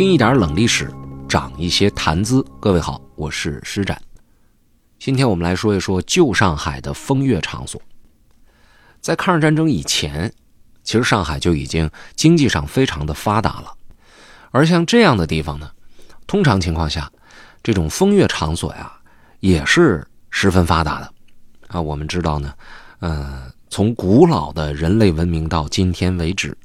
[0.00, 0.90] 听一点冷历史，
[1.28, 2.42] 长一些谈资。
[2.58, 4.00] 各位好，我是施展。
[4.98, 7.78] 今天我们来说一说旧上海的风月场所。
[9.02, 10.32] 在抗日战争以前，
[10.82, 13.74] 其实上海就已经经济上非常的发达了。
[14.52, 15.70] 而像这样的地方呢，
[16.26, 17.12] 通常情况下，
[17.62, 18.90] 这种风月场所呀，
[19.40, 21.12] 也是十分发达的。
[21.68, 22.54] 啊，我们知道呢，
[23.00, 26.56] 呃，从古老的人类文明到今天为止。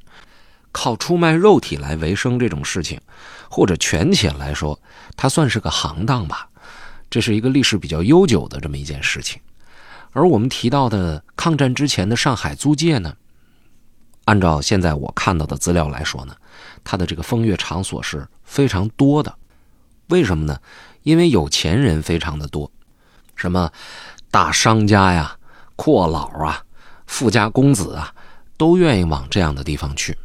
[0.75, 2.99] 靠出卖肉体来为生这种事情，
[3.49, 4.77] 或者权钱来说，
[5.15, 6.49] 它算是个行当吧。
[7.09, 9.41] 这是一个历史比较悠久的这么一件事情。
[10.11, 13.15] 而我们提到的抗战之前的上海租界呢，
[14.25, 16.35] 按照现在我看到的资料来说呢，
[16.83, 19.33] 它的这个风月场所是非常多的。
[20.09, 20.59] 为什么呢？
[21.03, 22.69] 因为有钱人非常的多，
[23.33, 23.71] 什么
[24.29, 25.37] 大商家呀、
[25.77, 26.61] 阔佬啊、
[27.07, 28.13] 富家公子啊，
[28.57, 30.17] 都愿意往这样的地方去。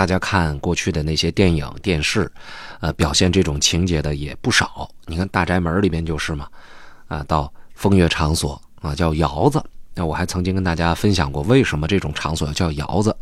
[0.00, 2.32] 大家看过去的那些电影、电视，
[2.80, 4.90] 呃，表现这种情节的也不少。
[5.04, 6.48] 你看《大宅门》里边就是嘛，
[7.06, 9.62] 啊，到风月场所啊叫窑子。
[9.94, 13.14] 那我还曾经跟大家分享过，为什么这种场所要叫窑子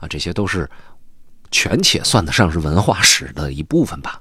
[0.00, 0.08] 啊？
[0.08, 0.68] 这些都是
[1.52, 4.20] 全且算得上是文化史的一部分吧。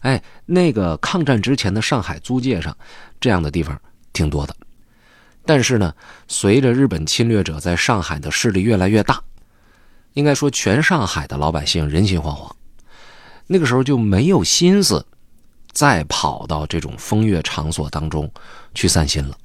[0.00, 2.76] 哎，那个抗战之前的上海租界上，
[3.20, 3.80] 这样的地方
[4.12, 4.56] 挺多的。
[5.46, 5.94] 但是呢，
[6.26, 9.22] 随着日本侵略者在上海的势力越来越大。
[10.14, 12.50] 应该说，全上海的老百姓人心惶惶，
[13.46, 15.04] 那个时候就没有心思
[15.72, 18.30] 再跑到这种风月场所当中
[18.74, 19.36] 去散心了。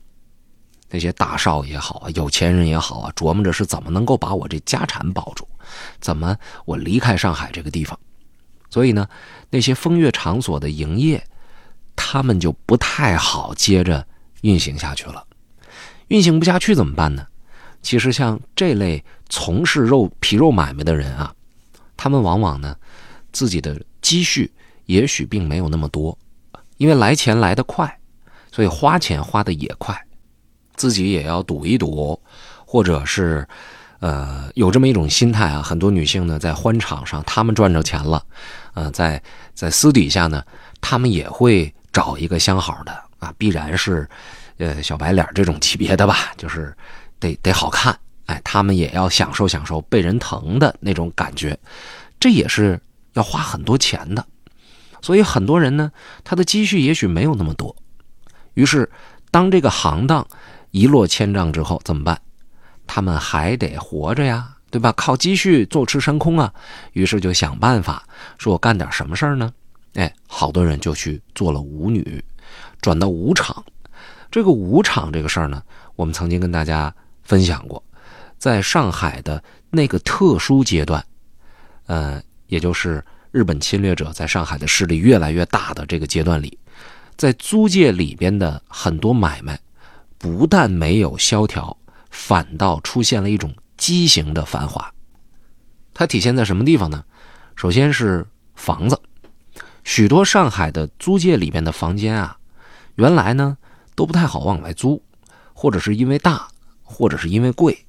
[0.91, 5.47] 那些大少也好啊，有钱人也好啊，琢磨着是怎么能够把我这家产保住，
[5.99, 7.99] 怎么我离开上海这个地方。
[8.71, 9.07] 所以呢，
[9.49, 11.23] 那些风月场所的营业，
[11.95, 14.05] 他们就不太好接着
[14.41, 15.25] 运行下去了。
[16.07, 17.25] 运行不下去怎么办呢？
[17.81, 21.33] 其实像这类从事肉皮肉买卖的人啊，
[21.95, 22.75] 他们往往呢，
[23.31, 24.51] 自己的积蓄
[24.85, 26.17] 也许并没有那么多，
[26.77, 27.99] 因为来钱来得快，
[28.51, 29.95] 所以花钱花的也快，
[30.75, 32.19] 自己也要赌一赌，
[32.65, 33.47] 或者是，
[33.99, 35.61] 呃，有这么一种心态啊。
[35.61, 38.23] 很多女性呢，在欢场上她们赚着钱了，
[38.73, 39.21] 呃，在
[39.53, 40.43] 在私底下呢，
[40.81, 44.09] 她们也会找一个相好的啊，必然是，
[44.57, 46.75] 呃，小白脸这种级别的吧，就是。
[47.21, 51.57] 得得好看，哎，他们也要享受享受被人疼的那种感觉，
[52.19, 52.79] 这也是
[53.13, 54.23] 要花很多钱的。
[55.01, 55.91] 所以很多人呢，
[56.23, 57.75] 他的积蓄也许没有那么多，
[58.53, 58.87] 于是
[59.31, 60.27] 当这个行当
[60.69, 62.21] 一落千丈之后怎么办？
[62.85, 64.91] 他们还得活着呀，对吧？
[64.91, 66.53] 靠积蓄坐吃山空啊。
[66.93, 68.07] 于是就想办法
[68.37, 69.51] 说，我干点什么事儿呢？
[69.95, 72.23] 哎，好多人就去做了舞女，
[72.79, 73.65] 转到舞场。
[74.29, 75.63] 这个舞场这个事儿呢，
[75.95, 76.93] 我们曾经跟大家。
[77.21, 77.83] 分享过，
[78.39, 81.05] 在上海的那个特殊阶段，
[81.85, 86.57] 呃，也就是日本侵略者在上海的势力越来越大的这个阶段里，
[87.17, 89.59] 在租界里边的很多买卖，
[90.17, 91.77] 不但没有萧条，
[92.09, 94.91] 反倒出现了一种畸形的繁华。
[95.93, 97.03] 它体现在什么地方呢？
[97.57, 98.25] 首先是
[98.55, 98.99] 房子，
[99.83, 102.37] 许多上海的租界里边的房间啊，
[102.95, 103.57] 原来呢
[103.95, 105.03] 都不太好往外租，
[105.53, 106.47] 或者是因为大。
[106.91, 107.85] 或者是因为贵，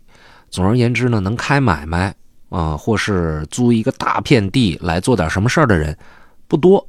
[0.51, 2.15] 总而言之呢，能开买卖
[2.49, 5.97] 啊，或是租一个大片地来做点什么事儿的人
[6.49, 6.87] 不多，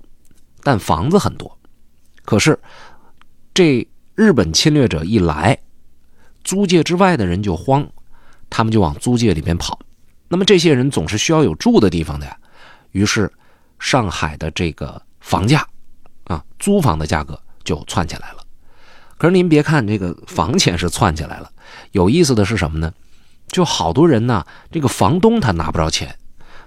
[0.63, 1.57] 但房子很多。
[2.25, 2.59] 可是
[3.53, 5.57] 这日本侵略者一来，
[6.43, 7.87] 租界之外的人就慌，
[8.49, 9.79] 他们就往租界里边跑。
[10.27, 12.37] 那么这些人总是需要有住的地方的呀，
[12.91, 13.31] 于是
[13.79, 15.67] 上海的这个房价
[16.23, 18.37] 啊，租房的价格就窜起来了。
[19.17, 21.51] 可是您别看这个房钱是窜起来了，
[21.91, 22.91] 有意思的是什么呢？
[23.51, 26.15] 就好多人呢，这个房东他拿不着钱，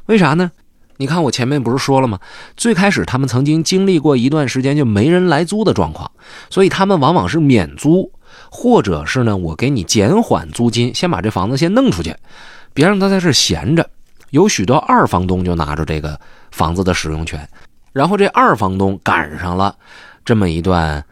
[0.06, 0.52] 为啥呢？
[0.98, 2.20] 你看我前面不是说了吗？
[2.56, 6.08] 最开始他们曾经经历过一段时间就没人来租的状况，
[6.50, 8.12] 所以他们往往是免租，
[8.50, 12.14] 或者是呢，我给你减缓租金，先把这房子先弄出去，
[12.72, 13.90] 别让他在这闲着。
[14.30, 16.20] 有许多二房东就拿着这个
[16.52, 17.48] 房子的使用权，
[17.92, 19.74] 然后这二房东赶上了
[20.24, 21.04] 这么一段。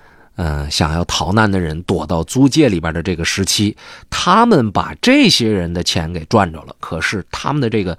[0.45, 3.77] 嗯，想要逃难的人躲到租界里边的这个时期，
[4.11, 6.75] 他们把这些人的钱给赚着了。
[6.81, 7.97] 可是他们的这个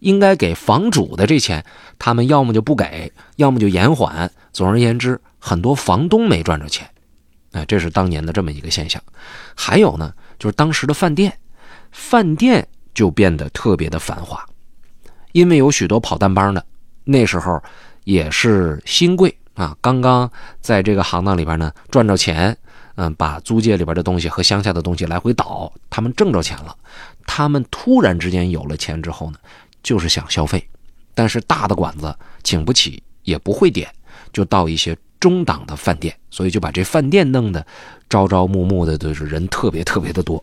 [0.00, 1.64] 应该给房主的这钱，
[1.98, 4.30] 他们要么就不给，要么就延缓。
[4.52, 6.86] 总而言之，很多房东没赚着钱。
[7.52, 9.02] 哎，这是当年的这么一个现象。
[9.54, 11.32] 还有呢，就是当时的饭店，
[11.92, 14.44] 饭店就变得特别的繁华，
[15.32, 16.62] 因为有许多跑单帮的，
[17.04, 17.58] 那时候
[18.04, 19.34] 也是新贵。
[19.56, 20.30] 啊，刚刚
[20.60, 22.56] 在这个行当里边呢赚着钱，
[22.94, 26.76] 嗯，把租界里边的东西和乡下的东西来回倒，他们挣着钱了。
[27.26, 29.38] 他们突然之间有了钱之后呢，
[29.82, 30.68] 就是想消费，
[31.14, 32.14] 但是大的馆子
[32.44, 33.90] 请不起也不会点，
[34.32, 37.66] 就到一些中档的饭店，所以就把这饭店弄得
[38.08, 40.42] 朝朝暮暮的，都是人特别特别的多。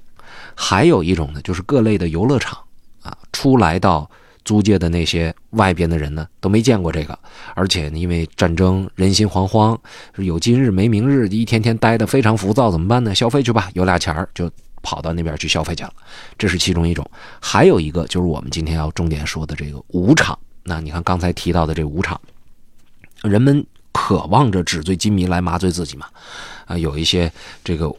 [0.56, 2.58] 还有一种呢，就是各类的游乐场
[3.04, 4.10] 啊，初来到
[4.46, 7.18] 租界的那些外边的人呢，都没见过这个，
[7.56, 9.78] 而且因为战争人心惶惶，
[10.18, 13.16] 有今日没明日，一天天待的非常浮躁，怎么办呢？
[13.16, 14.50] 消费去吧，有俩钱儿就
[14.82, 15.94] 跑到那边去消费去了，
[16.38, 17.10] 这是其中一种。
[17.40, 20.38] 还有一个就是我们今天要重点说的这个舞场。
[20.64, 22.20] 那你看刚才提到的这舞场，
[23.22, 26.08] 人们渴望着纸醉金迷来麻醉自己嘛？
[26.66, 27.32] 啊，有一些
[27.64, 27.94] 这个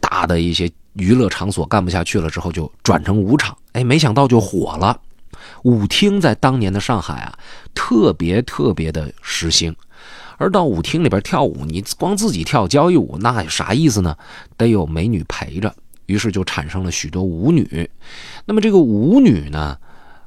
[0.00, 3.56] 大的一些娱乐场所干不下去了之后，就转成舞场。
[3.72, 5.00] 哎，没想到就火了。
[5.62, 7.38] 舞厅在当年的上海啊，
[7.74, 9.74] 特别特别的时兴。
[10.38, 14.16] 而到舞厅里边跳舞，你光自己跳交谊舞，那有啥意思呢？
[14.56, 15.74] 得有美女陪着。
[16.06, 17.88] 于是就产生了许多舞女。
[18.46, 19.78] 那么这个舞女呢？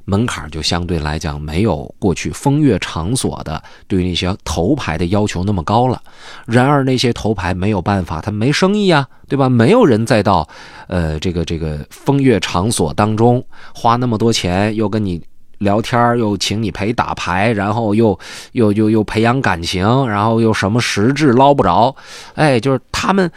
[0.04, 6.02] 门槛就相对来讲没有过去风月场所的对那些头牌的要求那么高了。
[6.46, 9.48] 然而那些头牌没有办法，他没生意呀，对吧？
[9.48, 10.46] 没有人再到，
[10.88, 13.42] 呃，这个这个风月场所当中
[13.74, 15.22] 花那么多钱，又跟你
[15.58, 18.18] 聊天，又请你陪打牌，然后又
[18.52, 21.94] 又又又培养感情，然后又什么实质捞不着。
[22.34, 23.30] 哎，就是他们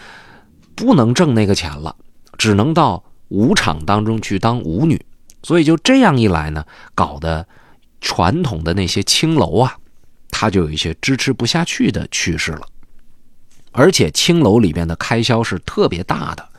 [0.76, 1.96] 不能挣那个钱了，
[2.38, 5.02] 只能到舞场当中去当舞女。
[5.48, 7.48] 所以就这样一来呢，搞得
[8.02, 9.78] 传统的那些青楼啊，
[10.30, 12.68] 它就有一些支持不下去的趋势了。
[13.72, 16.50] 而且青楼里边的开销是特别大的。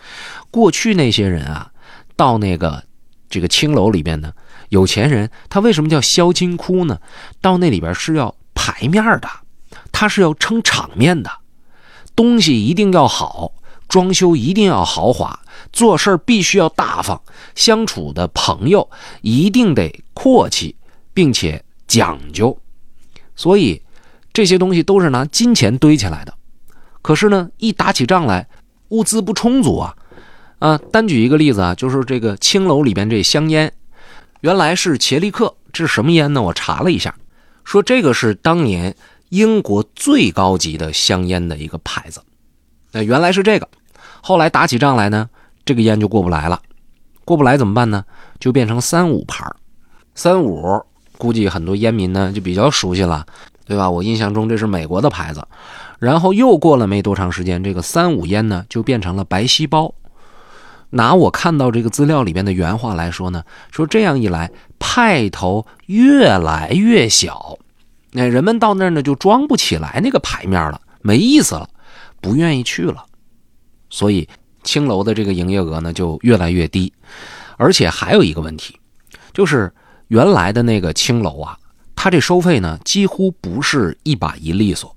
[0.51, 1.71] 过去那些人啊，
[2.17, 2.83] 到那个
[3.29, 4.33] 这个青楼里边呢，
[4.71, 6.99] 有钱人他为什么叫销金窟呢？
[7.43, 9.29] 到那里边是要牌面的，
[9.93, 11.31] 他是要撑场面的，
[12.17, 13.53] 东西一定要好。
[13.89, 15.41] 装修一定要豪华，
[15.73, 17.21] 做事必须要大方，
[17.55, 18.89] 相处的朋友
[19.23, 20.77] 一定得阔气，
[21.15, 22.57] 并且讲究。
[23.35, 23.83] 所以
[24.33, 26.35] 这些东西都是拿金钱堆起来的。
[27.01, 28.47] 可是呢，一打起仗来，
[28.89, 29.97] 物资不充足啊！
[30.59, 33.73] 啊，单举一个例子啊，就是这个青楼里边这香烟，
[34.41, 36.43] 原来是切利克，这是什么烟呢？
[36.43, 37.15] 我查了一下，
[37.65, 38.95] 说这个是当年
[39.31, 42.21] 英国最高级的香烟的一个牌子。
[42.93, 43.69] 那原来是这个。
[44.21, 45.29] 后来打起仗来呢，
[45.65, 46.61] 这个烟就过不来了，
[47.25, 48.05] 过不来怎么办呢？
[48.41, 49.45] 就变成三五牌
[50.15, 50.81] 三五
[51.17, 53.27] 估计很多烟民呢就比较熟悉了，
[53.67, 53.89] 对吧？
[53.91, 55.47] 我印象中这是美国的牌子。
[55.99, 59.93] 然后又过了没多长时间，这个三五烟呢就变成了白细胞。
[60.91, 67.59] 拿我看到这个资料里边的原话来说呢，说这样一来派头越来越小，
[68.13, 71.69] 那人们到那儿呢就装不起来那个牌面了，没意思了，
[72.21, 73.05] 不愿意去了。
[73.91, 74.29] 所以
[74.65, 76.93] 青楼的这个营业额呢就越来越低，
[77.57, 78.79] 而且还有一个问题，
[79.33, 79.73] 就是
[80.09, 81.59] 原来的那个青楼啊，
[81.97, 84.95] 它这收费呢几乎不是一把一利索，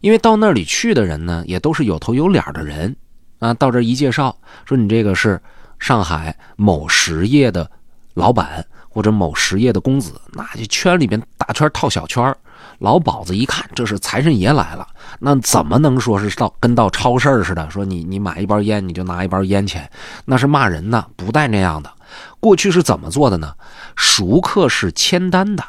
[0.00, 2.94] 因为到那里去的人呢也都是有头有脸的人
[3.38, 4.36] 啊，到这一介绍
[4.66, 5.40] 说你这个是
[5.78, 7.70] 上海某实业的
[8.14, 12.34] 老板或者某实业的公子，那就圈里边大圈套小圈
[12.78, 14.86] 老鸨子一看这是财神爷来了。
[15.18, 17.70] 那怎么能说是到跟到超市似的？
[17.70, 19.90] 说你你买一包烟，你就拿一包烟钱，
[20.24, 21.90] 那是骂人呢，不带那样的。
[22.38, 23.54] 过去是怎么做的呢？
[23.96, 25.64] 熟客是签单的，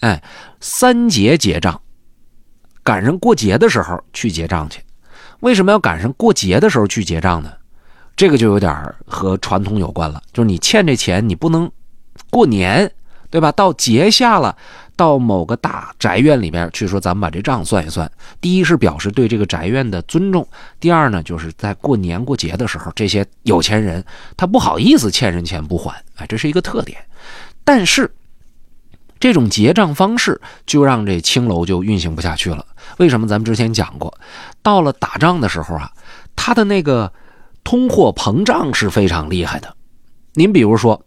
[0.00, 0.22] 哎，
[0.60, 1.80] 三节结账，
[2.82, 4.80] 赶上过节的时候去结账去。
[5.40, 7.52] 为什么要赶上过节的时候去结账呢？
[8.16, 11.70] 这个就有点和传统有关了，就是你欠这钱，你不能
[12.30, 12.90] 过年，
[13.30, 13.52] 对吧？
[13.52, 14.56] 到节下了。
[14.98, 18.10] 到某个大宅院里边去说，咱们把这账算一算。
[18.40, 20.44] 第一是表示对这个宅院的尊重，
[20.80, 24.04] 第二呢，就是在过年过节的时候，这些有钱人
[24.36, 26.98] 他不好意思欠人钱不还，哎，这是一个特点。
[27.62, 28.12] 但是
[29.20, 32.66] 这种结账方式就让这青楼就运行不下去了。
[32.96, 33.28] 为什么？
[33.28, 34.12] 咱们之前讲过，
[34.64, 35.88] 到了打仗的时候啊，
[36.34, 37.12] 他的那个
[37.62, 39.72] 通货膨胀是非常厉害的。
[40.34, 41.00] 您比如说，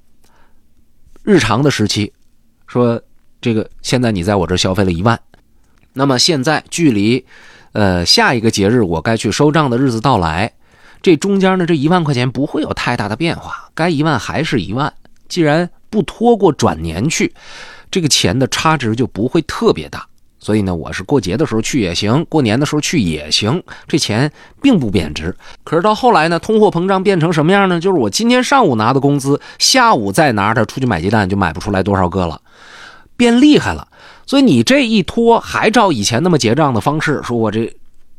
[1.23, 2.13] 日常的时期，
[2.67, 3.01] 说。
[3.41, 5.19] 这个现在你在我这消费了一万，
[5.93, 7.25] 那么现在距离，
[7.73, 10.53] 呃，下一个节日我该去收账的日子到来，
[11.01, 14.93] 这中间呢这一万块钱不会有太大的变化，该一万还是一万。
[15.27, 17.33] 既然不拖过转年去，
[17.89, 20.05] 这个钱的差值就不会特别大。
[20.43, 25.35] 所以呢，我是过节的时候去也行，过年的时候去也行，这钱并不贬值。
[25.63, 27.79] 可是到后来呢，通货膨胀变成什么样呢？
[27.79, 32.41] 就是我今天上午拿的工资，下午再拿着出去买鸡蛋就买不出来多少个了。
[33.21, 33.87] 变厉害了，
[34.25, 37.71] 所以你这一拖还照以前那么结账的方式，说我这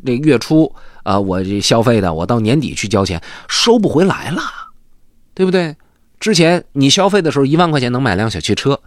[0.07, 4.41] 这月初啊，我这消费的，我到年底去交钱，收不回来了，
[5.35, 5.75] 对不对？
[6.21, 8.81] 之前你消费的时候一万块钱能买辆小汽车，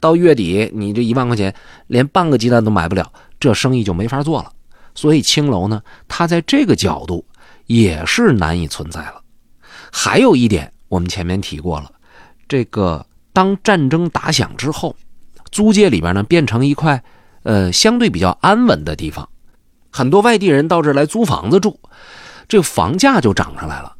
[0.00, 1.54] 到月底你这一万块钱
[1.86, 4.50] 连半个鸡蛋都买不了，这生意就没法做了。
[4.96, 7.24] 所以青楼呢，它在这个角度
[7.66, 9.22] 也是难以存在了。
[9.92, 11.92] 还有一点，我们前面提过了，
[12.48, 14.96] 这个当战争打响之后，
[15.50, 17.02] 租界里边呢变成一块
[17.42, 19.28] 呃相对比较安稳的地方，
[19.90, 21.78] 很多外地人到这儿来租房子住，
[22.48, 23.94] 这房价就涨上来了。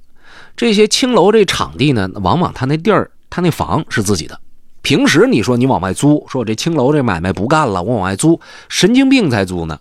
[0.56, 4.38] 这些青楼这场地呢，往往他那地儿他那房是自己的。
[4.82, 9.78] 平时你说你往外租，说我这青楼这买卖不干了，我往外租，神经病才租呢，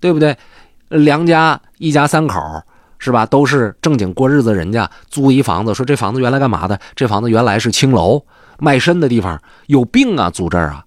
[0.00, 0.36] 对不对？
[0.88, 2.38] 梁家一家三口
[2.98, 6.78] 是吧，都是正经过日子，人家租一房子，说这房子原来干嘛的？
[6.94, 8.24] 这房子原来是青楼
[8.58, 10.84] 卖身的地方，有病啊，租这儿啊！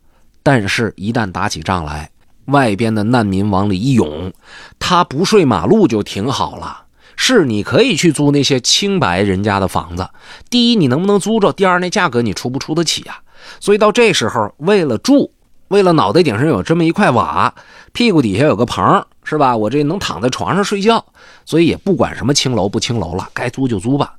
[0.50, 2.10] 但是，一旦打起仗来，
[2.46, 4.32] 外边的难民往里一涌，
[4.80, 6.86] 他不睡马路就挺好了。
[7.18, 10.10] 是，你可以去租那些清白人家的房子。
[10.50, 11.52] 第一，你能不能租着？
[11.52, 13.18] 第二，那价格你出不出得起呀？
[13.60, 15.30] 所以到这时候，为了住，
[15.68, 17.54] 为了脑袋顶上有这么一块瓦，
[17.92, 19.58] 屁股底下有个棚，是吧？
[19.58, 21.06] 我这能躺在床上睡觉，
[21.44, 24.14] 所以也不管什么青楼不青楼了，该租就租吧。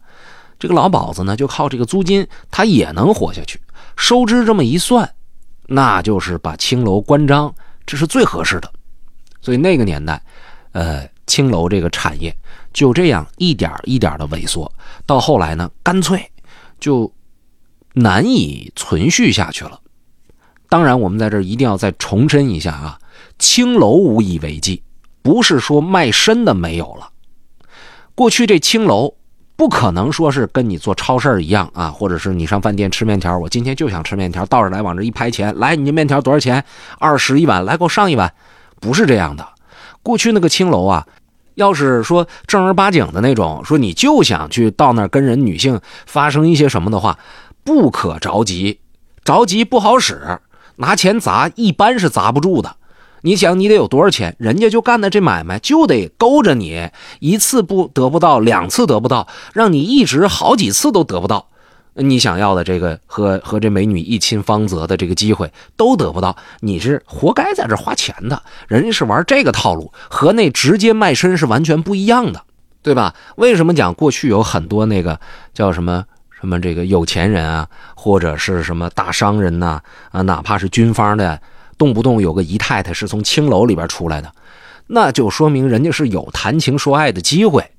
[0.59, 3.59] 这个老鸨子呢，就靠这个租金，他也能活下去。
[3.97, 5.11] 收支这么一算，
[5.69, 7.55] 那就是把青楼关张，
[7.87, 8.73] 这是最合适的。
[9.41, 10.21] 所以那个年代，
[10.73, 12.37] 呃，青楼这个产业
[12.73, 14.73] 就这样一点一点的萎缩，
[15.07, 16.29] 到后来呢，干脆
[16.81, 17.13] 就。
[17.95, 19.81] 难以存续下去了。
[20.69, 23.01] 当然，我们在这一定要再重申一下啊，
[23.41, 24.85] 青楼无以为继，
[25.21, 27.11] 不是说卖身的没有了。
[28.15, 29.17] 过去这青楼
[29.59, 36.65] 不可能说是跟你做超市一样啊，或者是你上饭店吃面条，我今天就想吃面条，到这来往这一拍钱，来，你这面条多少钱？
[37.01, 38.33] 二十一碗，来给我上一碗，
[38.81, 39.45] 不是这样的。
[40.05, 41.05] 过去那个青楼啊，
[41.57, 47.19] 要是说正儿八经的那种，说你就想去到那儿跟人女性发生一些什么的话。
[47.65, 48.79] 不可着急，
[49.25, 50.39] 着急不好使，
[50.77, 52.77] 拿钱砸一般是砸不住的。
[53.23, 56.89] 你想，你得有多少钱，人家就干的这买卖就得勾着你，
[57.21, 61.49] 一次不得不到，两次得不到，让你一直好几次都得不到，
[61.95, 68.43] 你想要的这个和和这美女一亲芳泽的这个机会都得不到，你是活该在这花钱的。
[68.69, 72.43] 人家是玩这个套路，和那直接卖身是完全不一样的，
[72.83, 73.15] 对吧？
[73.37, 75.21] 为什么讲过去有很多那个
[75.53, 76.05] 叫什么？
[76.41, 79.81] 什么这个有钱人啊，或者是什么大商人呐，
[80.13, 81.43] 啊，哪怕是军方的，
[81.79, 84.31] 动不动有个姨太太是从青楼里边出来的，
[84.89, 87.71] 那就说明人家是有谈情说爱的机会，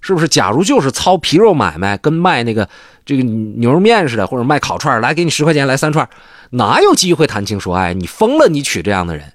[0.00, 0.26] 是不是？
[0.26, 2.68] 假如就是操皮肉买卖，跟卖那个
[3.04, 6.08] 这个牛肉面似的，或者卖烤串来给你十块钱来三串，
[6.50, 7.92] 哪有机会谈情说爱？
[7.94, 9.32] 你疯了，你娶这样的人，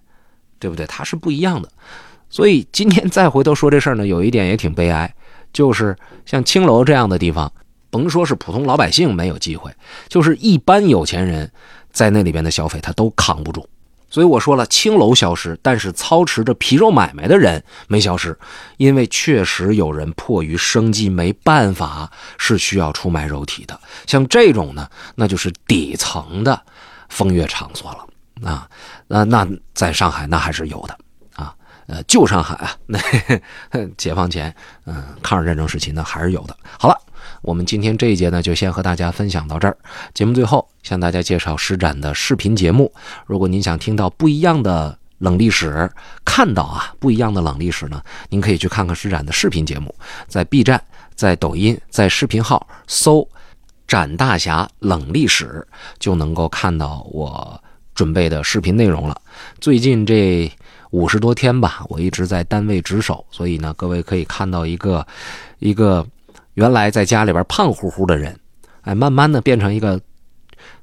[0.58, 0.86] 对不对？
[0.88, 1.70] 他是不一样的。
[2.30, 5.14] 所以今天再回头说这事儿呢，有一点也挺悲哀，
[5.54, 7.52] 就是像青楼这样的地方。
[7.92, 9.72] 甭说是普通老百姓没有机会，
[10.08, 11.52] 就是一般有钱人，
[11.92, 13.68] 在那里边的消费他都扛不住。
[14.10, 18.38] 所以我说了，青楼消失，但是操持着皮肉买卖的人没消失，
[18.78, 23.80] 因为确实有人迫于生计没办法，是需要出卖肉体的。
[24.08, 26.60] 像这种呢，那就是底层的
[27.10, 28.68] 风月场所了啊。
[29.08, 30.98] 那那在上海那还是有的
[31.36, 31.54] 啊。
[31.88, 33.00] 呃，旧上海啊，那
[33.98, 36.58] 解放前，嗯，抗日战争时期那还是有的。
[36.78, 36.96] 好了。
[37.42, 39.78] 我们今天这一节呢，就先和大家分享到这儿。
[40.14, 42.92] 节目最后向大家介绍施展的视频节目。
[43.26, 45.90] 如果您想听到不一样的冷历史，
[46.26, 49.94] 看到啊不一样的冷历史呢，您可以去看看施展的视频节目，
[50.28, 50.82] 在 B 站、
[51.16, 53.28] 在抖音、在视频号搜
[53.88, 55.66] “展大侠冷历史”，
[55.98, 57.62] 就能够看到我
[57.96, 59.20] 准备的视频内容了。
[59.62, 60.52] 最近这
[60.92, 65.08] 五十多天吧，我一直在单位值守，所以呢，各位可以看到一个
[65.60, 66.06] 一个。
[66.60, 68.38] 原来在家里边胖乎乎的人，
[68.82, 69.98] 哎，慢慢的变成一个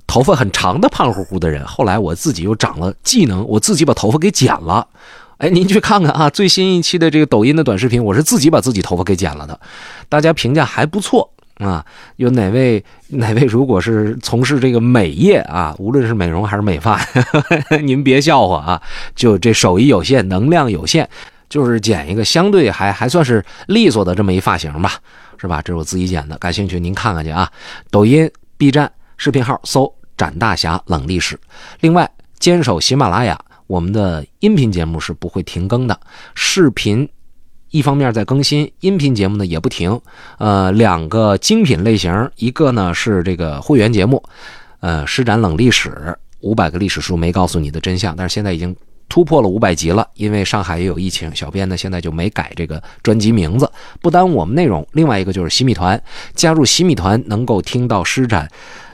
[0.07, 1.67] 头发很长的胖乎乎的人。
[1.67, 4.89] 后来我自己又长了技能，我自己把头发给剪了。
[5.37, 9.61] 哎，您去看看啊，最新一期的这个抖音的短视频，我是自己把自己头发给剪了的，
[10.09, 11.85] 大家评价还不错啊。
[12.17, 16.99] 有哪位哪位如果是从事这个美业啊，无论是美容还是美发，
[17.85, 18.83] 您别笑话啊，
[19.15, 21.07] 就这手艺有限，能量有限，
[21.51, 24.93] 就是剪一个相对还还算是利索的这么一发型吧。
[25.39, 25.63] 是吧？
[25.63, 27.51] 这是我自己剪的，感兴趣您看看去啊。
[27.91, 31.39] 抖音、B 站视频号搜“展大侠冷历史”。
[31.81, 35.99] 另外，坚守喜马拉雅，我们的音频节目是不会停更的。
[36.35, 37.09] 视频
[37.71, 40.01] 一方面在更新，音频节目呢也不停。
[40.39, 44.23] 呃，两个精品类型，一个呢是这个会员节目，
[44.81, 48.75] 呃，施展冷历史，五百个历史书没告诉你的真相，但是现在已经。
[49.09, 53.71] 突破了五百集了，因为上海也有疫情，小编呢现在就没改这个专辑名字，
[54.01, 54.87] 不耽误我们内容。
[54.93, 56.03] 另外一个就是洗米团，
[56.35, 58.51] 加入洗米团能够听到施展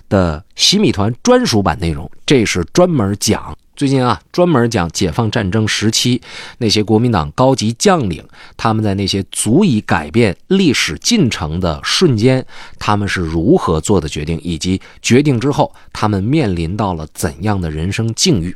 [0.08, 6.20] 的洗米团专属版内容，这是专门讲最近啊，专门讲解放战争时期
[6.58, 8.22] 那些国民党高级将领，
[8.56, 12.44] 他们在那些足以改变历史进程的瞬间，
[12.78, 18.54] 他们是如何做的决定，以及决定之后他们面临到了怎样的人生境遇。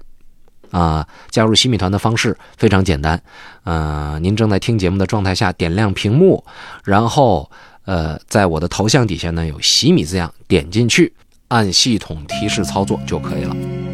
[0.71, 3.21] 啊，加入洗米团的方式非常简单，
[3.65, 6.45] 呃，您正在听节目的状态下，点亮屏幕，
[6.85, 7.51] 然后
[7.85, 11.13] 呃，在我的头像底下呢有洗米字样，点进去，
[11.49, 13.86] 按系统提示操作就可以了。